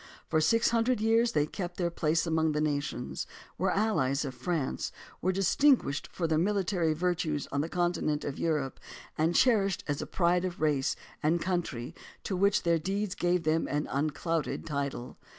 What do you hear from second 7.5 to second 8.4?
on the continent of